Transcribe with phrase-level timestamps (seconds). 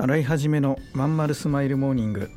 [0.00, 2.30] 洗い始めのまんまるスマイルモーニング。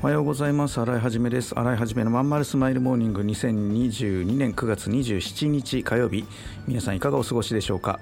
[0.00, 0.80] おはようございます。
[0.80, 1.58] 洗い始めです。
[1.58, 3.22] 洗い始めのまんまるスマイルモーニング。
[3.22, 6.24] 2022年9月27日火曜日
[6.68, 7.98] 皆さんいかがお過ごしでしょうか。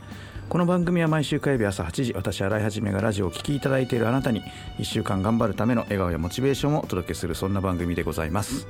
[0.50, 4.42] この番組は毎週火曜日朝8時私新井一がラジオをお聴きいただいているあなたに
[4.78, 8.66] 1週間頑張るための笑顔やモチベーションをお届けするそんな番組でございます。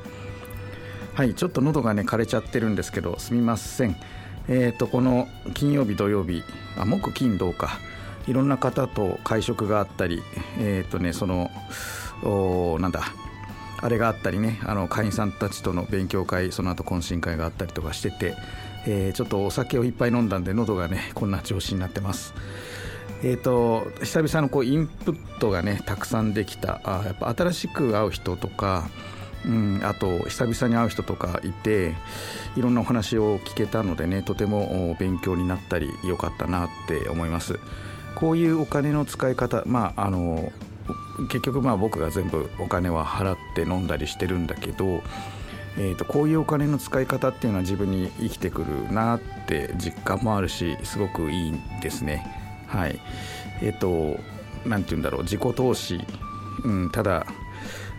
[1.15, 3.97] はいちょっと喉がね枯れちゃってるんですけどすみません。
[4.47, 6.45] えっ、ー、とこの金曜日土曜日
[6.79, 7.81] あ木金土か。
[8.27, 10.23] いろんな方と会食があったり
[10.59, 11.51] えっ、ー、とねその
[12.23, 13.03] おなんだ
[13.83, 18.37] あれがあったりねあの会員さんたちとの勉強会その後懇親会があったりとかしてて、
[18.87, 22.33] えー、ちょっとお酒をいっぱい飲んだんで喉がねこんな調子になってます。
[23.25, 28.91] えーと、久々のこうインプットがねたくさんできたあやっぱ新しく会う人とか、
[29.47, 31.95] うん、あと久々に会う人とかいて
[32.57, 37.61] いろんなお話を聞けたのでねとても勉強になったり良かったなって思います。
[38.15, 40.53] こういうお金の使い方まああの
[41.29, 45.03] 結局まあ僕が全部お金は払って飲んだりしてるんだけど、
[45.77, 52.27] えー、とこういうお金の使い方っていうのは自分に生きてくるなって実感もあるしすごくいいんですね。
[52.67, 52.99] はい
[53.61, 54.19] えっ、ー、と
[54.67, 56.01] 何て言うんだろう自己投資、
[56.65, 57.27] うん、ただ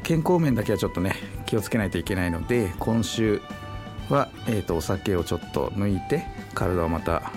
[0.04, 1.16] 健康面だけはちょっとね
[1.46, 3.42] 気をつけないといけないので今週
[4.10, 7.32] は、えー、とお酒をちょっと抜いて体をまた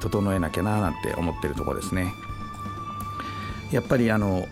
[0.00, 2.12] 整えなきゃななんて思ってるとこですね。
[3.72, 4.46] やっぱりあの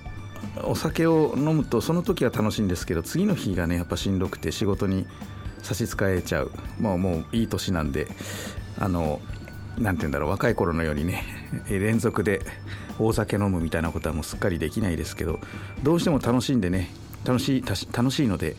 [0.65, 5.07] お酒を飲むとその時は楽しいんですけど次の日がねやっぱしんどくて仕事に
[5.63, 6.51] 差し支えちゃう。
[6.79, 8.09] もうもういい年なんで
[8.79, 9.21] あの
[9.79, 11.25] 何て言うんだろう若い頃のようにね
[11.69, 12.43] 連続で
[12.99, 15.41] 大酒飲むみたいなことはもうすっかりできないですけど
[15.83, 16.91] どうしても楽しんでね
[17.25, 18.57] 楽しい楽しいので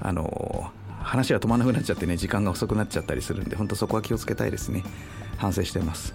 [0.00, 0.70] あの
[1.02, 4.82] 話が止まらなくなっちゃってね時間が遅くなっちゃったりするんで本当そこは気をつけたいですね。
[5.40, 6.14] 反省してます。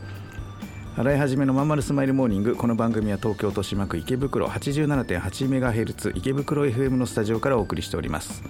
[0.95, 8.43] 洗い始めのまんまるスマイルモーニングこの番組は東京豊島区池袋 87.8MHz 池袋 FM のスタジオからお送りしております。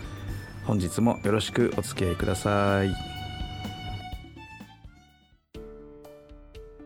[0.66, 2.94] 本日もよろしくお付き合いください。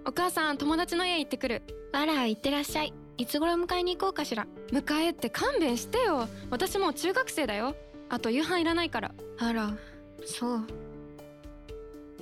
[0.06, 1.64] お母さん友達の家行ってくる。
[1.91, 2.94] あら行ってらっしゃい。
[3.18, 4.47] いつ頃迎えに行こうかしら。
[4.72, 6.30] 迎えって勘弁してよ。
[6.52, 7.75] 私もう中学生だよ。
[8.08, 9.12] あと夕飯いらないから。
[9.40, 9.72] あら
[10.25, 10.68] そう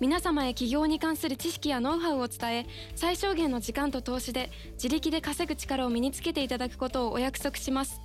[0.00, 8.00] 皆様へ起業に関する知識やノウハウを伝え最小限の時間と投資で自力で稼ぐ力を身につけていただくことをお約束します。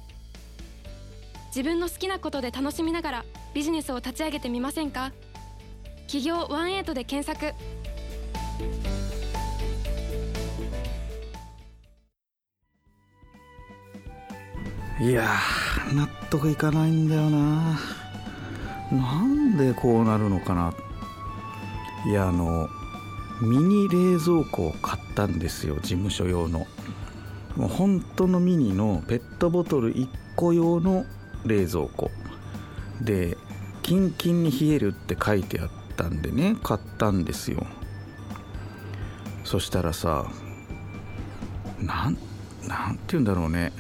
[1.47, 5.13] 自分の好きなことで楽しみながらビジネスを立ち上げてみませんか？
[6.07, 7.56] 起業ワンエイトで検索。
[15.00, 15.29] いや
[15.94, 17.79] 納得いかないんだよな。
[18.91, 20.73] なんでこうなるのかな。
[22.06, 22.70] いやあの
[23.42, 26.68] ミニ冷蔵庫を買ったんですよ事務所用の。
[27.56, 31.06] もう本当のミニのペットボトル1個用の
[31.46, 32.12] 冷蔵庫。
[33.02, 33.38] で
[33.82, 37.66] キンキンに冷えるって書いてあったんでね買ったんですよ。
[39.44, 40.26] そしたらさ
[41.80, 42.18] なん
[42.68, 43.74] なんて言うんだろうね。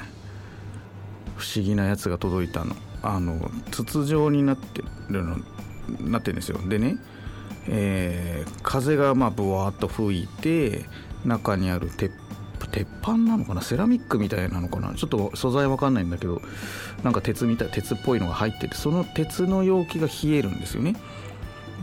[1.37, 2.75] 不思議なやつが届いたの。
[3.03, 5.37] あの筒状になってるの
[5.99, 6.57] なってるんですよ。
[6.67, 6.97] でね
[7.67, 10.85] えー、風がまあブワーッと吹いて
[11.25, 12.11] 中にある鉄
[12.71, 14.93] 鉄板なのかなセラミックみたいなのかな。
[14.95, 16.41] ちょっと素材わかんないんだけど
[17.03, 20.95] なんか鉄みたい鉄っぽいのが入っててその鉄の容器が冷えるんですよね。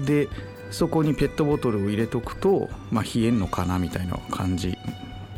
[0.04, 0.28] で
[0.70, 4.76] そこにペットボトルを入れとくと、まあ、冷えんのかなみたいな感じ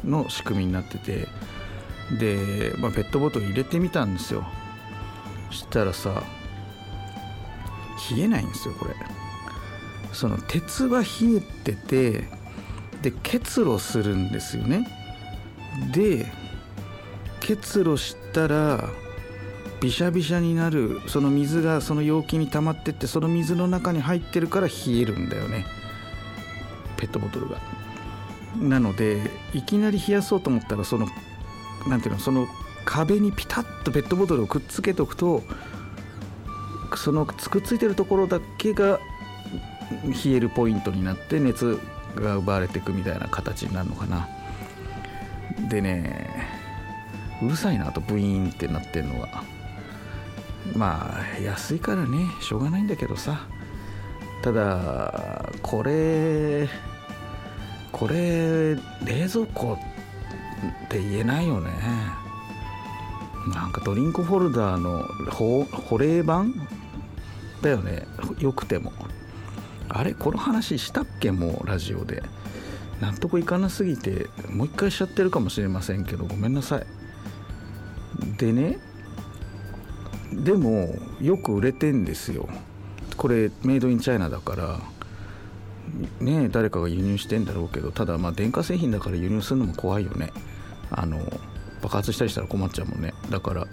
[0.05, 1.29] の仕組みになってて。
[2.19, 4.47] で、まあ、ペットボトル入れてみたんですよ。
[5.51, 6.23] そしたらさ
[8.11, 8.95] 冷えないんですよこれ。
[10.15, 12.29] その鉄は冷えてて
[13.03, 14.89] で結露するんですよね。
[15.93, 16.27] で
[17.41, 18.89] 結露したら
[19.81, 25.67] びしゃびしゃになるその水がその容器に溜まってってその水の中に入ってるから冷えるんだよね。
[26.97, 27.61] ペットボトルが。
[28.57, 31.09] なのでいきなり冷やそうと思ったらその
[31.89, 32.47] 何ていうのその
[32.85, 35.43] 壁にピタッとペットボトルをくっつけておくと
[36.97, 39.01] そのくっついてるところだけが
[40.25, 41.79] 冷えるポイントになって熱
[42.17, 44.29] が奪われていくみたいな形になるのかな。
[45.69, 46.29] でね
[47.43, 49.45] うるさいなあとブイーンってなってるのが
[50.75, 53.47] まあ安いからねしょうがないんだけどさ。
[54.43, 56.69] ただこれ
[57.93, 59.79] これ冷蔵庫
[60.87, 61.71] って言えないよね。
[63.55, 66.55] なんかドリンクホルダーの保冷版
[67.63, 68.07] だよね。
[68.39, 68.93] よくても。
[69.97, 71.31] あれこの話したっけ？
[71.31, 72.23] もうラジオで。
[73.01, 76.87] 納得いかなすぎてもう一回しちゃってるかもしれませんけどごめんなさい。
[78.39, 78.79] でね
[80.33, 82.49] でもよく売れてんですよ。
[83.17, 84.81] これメイドインチャイナだから。
[86.21, 90.33] ね誰かが輸入してんだろうけどただまあ電化製品だから輸入するのも怖いよね。
[90.91, 91.19] あの
[91.83, 93.15] 爆発したりしたら困っちゃうもんね。
[93.31, 93.67] だから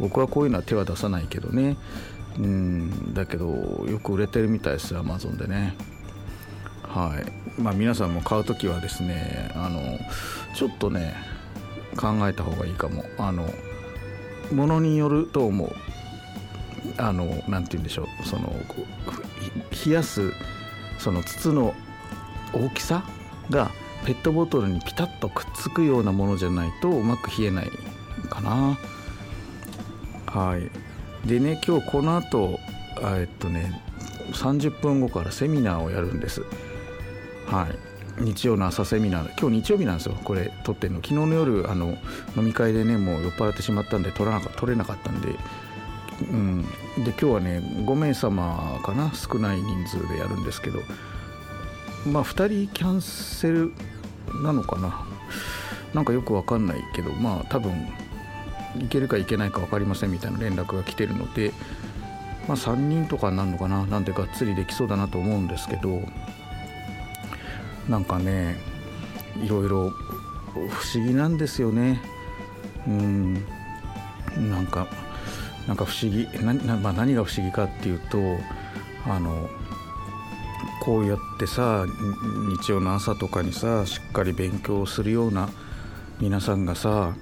[0.00, 1.76] 僕はこういうのは手は出さないけどね。
[2.38, 5.74] うんだけどよく売れてるみたいですアマゾンでね。
[6.82, 7.60] はい。
[7.60, 9.98] まあ皆さんも買う時はですねあの
[10.54, 11.14] ちょっとね
[11.96, 13.04] 考えた方がいいかも。
[13.18, 13.48] あの
[14.52, 15.72] ものによると思う。
[16.96, 18.26] あのなんて言うんでしょう。
[18.26, 18.52] その
[19.84, 20.32] 冷やす
[20.98, 21.74] その筒の
[22.52, 23.04] 大きさ
[23.50, 23.70] が
[24.04, 27.70] ペットボトルにピタッとくっつくようなものじゃないとうまく冷えない
[28.30, 28.78] かな。
[30.26, 30.70] はい。
[31.26, 32.58] でね今日この後
[33.00, 33.82] えっとね
[34.32, 36.42] 30分後からセミナーをやるんです。
[37.46, 37.88] はい。
[38.22, 40.16] 日曜の朝セミナー今日日曜日なんですよ。
[40.24, 40.98] これ撮ってるの。
[40.98, 41.96] 昨日の夜あの
[42.36, 45.28] 飲み会でねもう酔っ払ってしまったんで撮らなか撮れなかったんで。
[46.20, 46.62] うん、
[47.04, 50.80] で今日はね5名様かな少ない人数でやるんですけど。
[52.06, 53.72] まあ2人キャンセル
[54.42, 55.06] なのかな。
[55.94, 57.72] なんかよくわかんないけどまあ多分
[58.76, 61.52] いけるかいけないか分かりませんみたいな連絡が来てるので
[62.46, 66.02] まあ3人とかになるのかななんてがっつりできそうだなと思うんですけど
[67.88, 68.56] なんかね
[69.42, 69.92] いろいろ
[70.68, 72.00] 不思議なんですよね。
[72.86, 73.34] うん。
[74.50, 74.88] なんか
[75.66, 76.26] なんか不思議。
[76.42, 78.18] なまあ、何が不思議かっていうと
[79.06, 79.48] あの
[80.80, 81.86] こうやってさ
[82.58, 85.48] 日曜の朝とかにさしっかり勉強するような
[86.20, 87.14] 皆さんがさ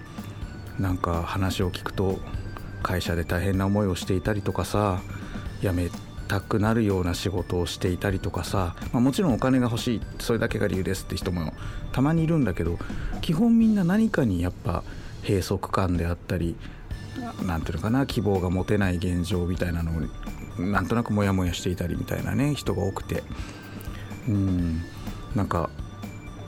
[0.79, 2.19] なんか話を聞くと
[2.83, 5.01] 会社で大変な思いをしていたりとかさ
[5.61, 5.91] 辞め
[6.29, 11.53] たくなるような仕事をしていたりとかさ、まあ、もちろんお金が欲しいそれだけが理由ですって人も
[11.93, 12.79] たまにいるんだけど
[13.21, 14.83] 基本みんな何かにやっぱ
[15.23, 16.57] 閉塞感であったり
[17.47, 23.23] 何ていうのかな希望が持てない現状みたいなのをなんとなくモヤモヤしていたりみたいなね人が多くて。
[24.29, 24.83] うん。
[25.35, 25.71] なんか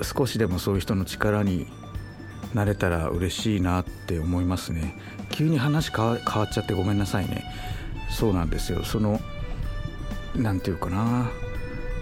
[0.02, 1.66] 少しでもそういう人の力に
[2.54, 4.94] なれたら嬉しいなって思いますね。
[5.30, 7.44] 急に話変わっちゃってごめんなさいね。
[8.10, 8.84] そうなんですよ。
[8.84, 9.20] その
[10.34, 11.30] 何て言うかな。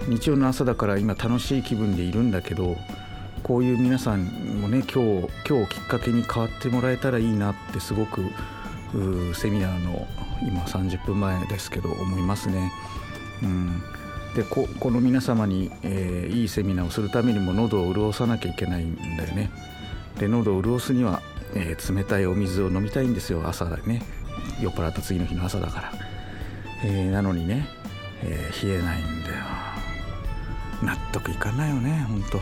[0.08, 2.76] 日曜の朝だから今楽しい気分でいるんだけど
[3.42, 4.24] こういう皆さん
[4.60, 8.22] もね今日今日きっかけに変わってもらえたらいいなってすごく
[9.34, 10.06] セミナーの
[10.42, 12.70] 今30分前ですけど思いますね。
[13.42, 13.82] うん。
[14.34, 19.50] でここの皆様に、えー、いいセミナーをするためにも喉を潤さなきゃいけないんだよね。
[20.18, 21.22] で喉を潤すには、
[21.54, 24.02] えー、冷たいお水を飲みたいんですよ朝だね
[24.60, 25.92] 酔っ払った次の日の朝だから。
[26.84, 27.66] えー、なのにね、
[28.22, 29.36] え冷えないんだよ。
[30.82, 32.40] 納得いかないよねほんと。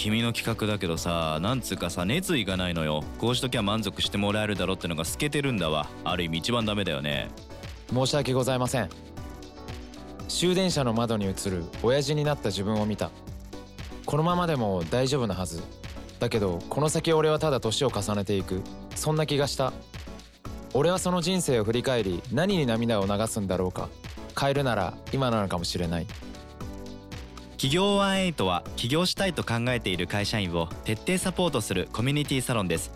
[0.00, 7.28] 君の企画だけどさなんつうかさ熱意がないのよこうしときゃ満足してもらえるだろってのが透けてるんだわある意味一番ダメだよね
[7.92, 8.88] 申し訳ございません
[10.40, 13.10] 終電車の窓に映る親父になった自分を見た。
[14.06, 15.62] このままでも大丈夫なはず。
[16.18, 18.62] だけどこの先俺はただ年を重ねていく。
[18.94, 19.74] そんな気がした。
[20.72, 23.90] 俺はその人生を振り返り何に涙を流すんだろうか。
[24.40, 26.06] 変えるなら今なのかもしれない。
[27.58, 32.92] 企業ワンエイトは起業したいと考えている会社員を徹底サポートするコミュニティサロンです。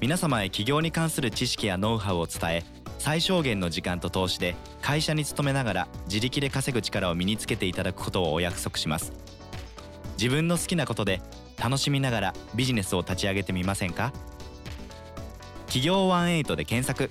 [0.00, 9.14] 皆様へ起業に関する知識やノウハウを伝え最小限の時間と投資で会社に勤めながら自力で稼ぐ力を身につけていただくことをお約束します。
[10.18, 11.22] 自分の好きなことで
[11.58, 14.12] 楽しみながらビジネスを立ち上げてみませんか？
[15.64, 17.10] 企業ワンエイトで検索。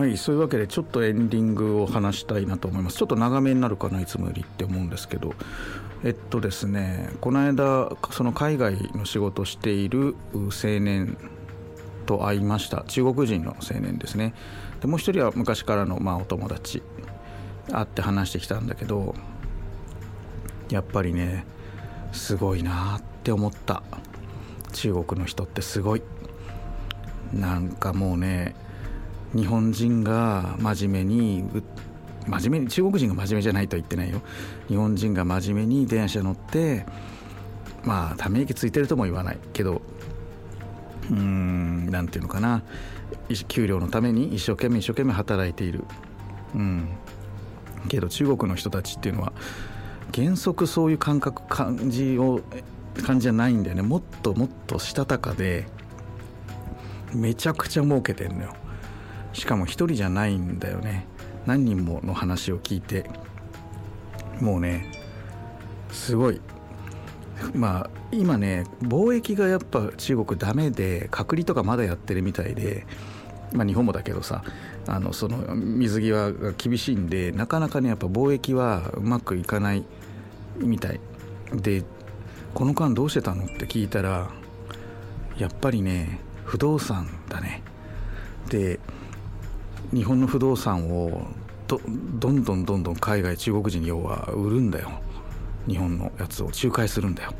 [0.00, 2.96] はいそういうわけでちょっとエンディングを話したいなと思います。
[2.96, 5.34] ちょっと長めになるかないつもよりって思うんですけど。
[6.02, 10.48] えっとですねこの間その海外の仕事をしている青
[10.80, 11.18] 年
[12.06, 12.82] と会いました。
[12.86, 14.32] 中国人の青年ですね。
[14.80, 16.82] でもう一人は昔からのまあお友達。
[17.70, 19.14] 会って話してきたんだけど
[20.70, 21.44] やっぱりね
[22.12, 23.82] すごいなって思った。
[24.72, 26.02] 中国の人ってすごい。
[27.34, 28.56] なんかもうね
[29.34, 31.44] 日本人が真面目に
[32.26, 34.20] 真面目に中国人が真面目じゃないとは言ってないよ。
[34.68, 36.86] 日本人が真面目に電車乗って
[37.84, 39.38] まあため息ついてるとも言わない。
[39.52, 39.82] けど
[41.10, 42.62] うーんなんていうのかな。
[43.48, 45.84] 給料のために一生懸命一生懸命働いている。
[46.54, 46.88] うん。
[47.88, 49.32] けど中国の人たちっていうのは
[50.14, 52.42] 原則そういう感覚感じを
[53.04, 53.82] 感じじゃないんだよね。
[53.82, 55.66] もっともっとしたたかで
[57.14, 58.54] めちゃくちゃ儲けてんのよ。
[59.32, 61.06] しかも一人じゃないんだよね。
[61.46, 63.08] 何人もの話を聞いて。
[64.40, 64.90] もうね
[65.90, 66.40] すごい。
[67.54, 72.86] まあ今ね貿易がやっぱ中国ダメで隔離とかまだやってるみたいで
[73.52, 74.42] まあ日本もだけどさ
[74.86, 79.84] あのその水際が厳しいんでなかなかねやっぱ貿易はうまくいかない
[80.56, 81.00] みたい。
[81.54, 81.84] で
[82.54, 84.30] この間どうしてたのって聞いたら
[85.38, 87.62] やっぱりね不動産だね。
[88.48, 88.80] で
[89.92, 91.26] 日本の不動産を
[91.66, 94.90] どどんどんどんどん海外中国人に要は売るんだよ。
[95.68, 97.32] 日本のやつを仲介するんだよ。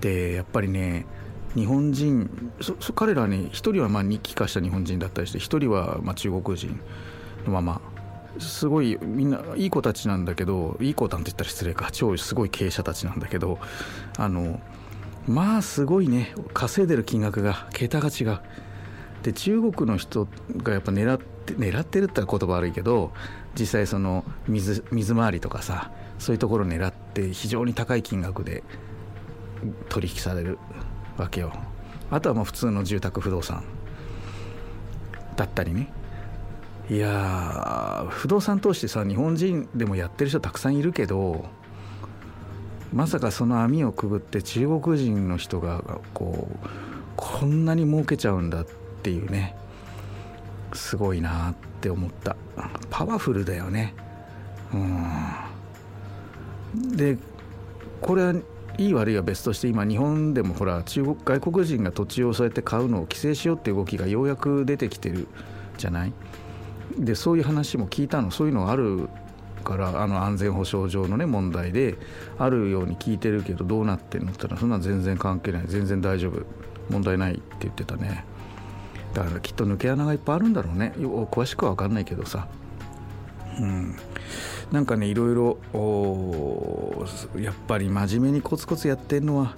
[0.00, 1.06] でやっぱりね
[1.54, 2.52] 日本人
[2.94, 6.78] 彼らね一人はまあ日記化した日本人だったりして一人はま中国人
[7.46, 7.80] のまま。
[8.38, 11.90] すごいみんないい子たちなんだけどいい子なんて言ったら失礼か。
[11.90, 13.58] 超すごい経営者たちなんだけど
[14.16, 14.60] あの
[15.26, 18.38] まあすごいね稼いでる金額が桁が違う。
[19.22, 23.12] で中国の人がやっぱ狙って狙ってるって言葉悪いけど
[23.58, 28.62] 実際その水水回りとかさそういうところを狙って非常に高い金額で
[29.88, 30.58] 取引される
[31.16, 31.52] わけよ。
[32.10, 33.64] あとはもう普通の住宅不動産
[35.36, 35.92] だったりね。
[36.90, 41.44] いや不動産投資ってさ日本人でもやってる人たくさんいるけど
[42.94, 45.82] まさかその網をくぐって中国人の人が
[46.14, 46.68] こう
[47.14, 49.56] こんなに儲けちゃうんだってていうね
[50.74, 52.36] すごいなって思った。
[52.90, 53.94] パワフルだよね。
[54.74, 54.76] う
[56.76, 56.94] ん。
[56.94, 57.16] で
[58.02, 58.34] これは
[58.76, 65.26] いい悪いは別として今日本でもほら中国外国人が土地をそうやって買うのを規制しようっていう動きがようやく出てきてる
[65.78, 66.12] じゃない？
[66.98, 68.30] でそういう話も聞いたの。
[68.30, 69.08] そういうのがある
[69.64, 71.96] からあの安全保障上のね問題で
[72.38, 75.64] あるように聞いてるけどどうなってんのって言ったらそんな全然関係ない。
[75.66, 76.42] 全然大丈夫。
[76.90, 78.26] 問題ないって言ってたね。
[79.14, 80.92] だからきっと抜け穴がいっぱいあるんだろうね。
[80.96, 82.48] 詳しくは分かんないけどさ。
[83.60, 83.96] うん。
[84.70, 85.58] なんかねいろいろ
[87.40, 89.56] やっぱり真面目にコツコツやってんのは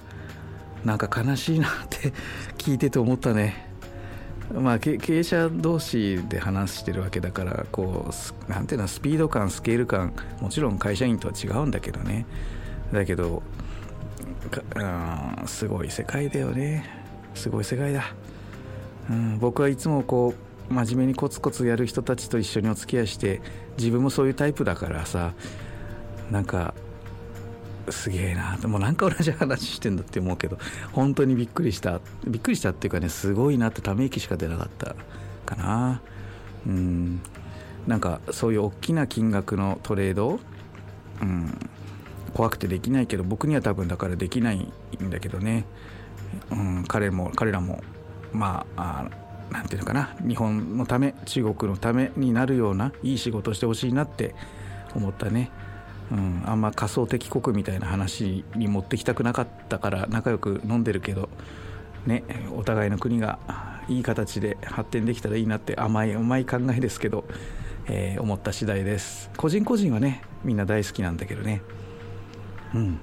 [0.85, 2.13] なんか悲しいなって
[2.57, 3.69] 聞いてて思ったね。
[4.53, 8.11] まあ経営者同士で話してるわけだからこ
[8.47, 12.25] うなんていうのスピード感スケール感もちろん会社員とは違うんだけどね。
[12.91, 13.43] だけど
[15.45, 16.85] すごい世界だよね。
[17.33, 18.13] すごい世界だ、
[19.09, 20.33] うん、僕はいつもこ
[20.69, 23.41] う真面目にコツコツやる人たちと一緒にお付き合いして
[23.77, 25.33] 自分もそういうタイプだからさ
[26.29, 26.73] なんか
[27.89, 30.57] すげえなもうなんか同じ話してんだって思うけど
[30.93, 34.95] 本当にびっくりしたびっくりしたっていうかねすごいなってため息しか出なかった
[35.45, 36.01] かな。
[36.65, 37.21] うん
[37.87, 40.39] なんかそういう大きな金額のトレード
[41.21, 41.57] うん
[42.33, 44.71] 怖くてできないけど僕には多分だからできない
[45.03, 45.65] んだけどね、
[46.51, 47.83] うん、彼も彼らも
[48.31, 49.09] まああ
[49.51, 50.15] 何て言うのかな。
[50.25, 54.33] 日本のため中国のためになるようないい仕事してほしいなって
[54.95, 55.51] 思ったね、
[56.11, 61.29] うん、あんま仮想敵国みたいな話に持ってきたくなかったから仲良く飲んでるけど
[62.05, 62.23] ね
[62.55, 63.39] お互いの国が
[63.87, 67.25] いい形で発展できたらいいなって甘い甘い考えですけど、
[67.87, 69.29] えー、思った次第です。
[69.37, 71.61] 個人個人はねみんな大好きなんだけどね。
[72.73, 72.99] うん。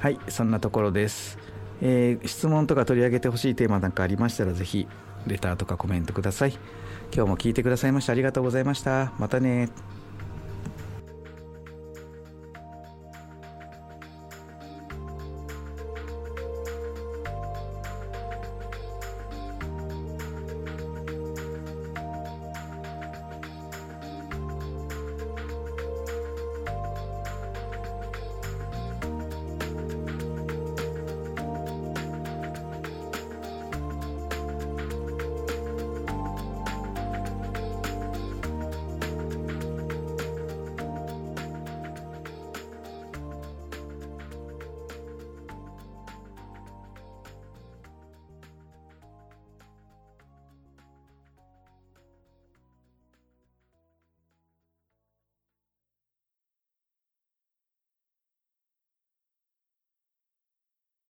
[0.00, 1.38] はいそんなところです。
[1.82, 4.86] えー、質問とか取り上げてほしいテーマなんかありましたらぜひ
[5.26, 6.58] レターとかコメントください。
[7.14, 9.12] 今日も聞いてくださいましてありがとうございました。
[9.18, 9.68] またね。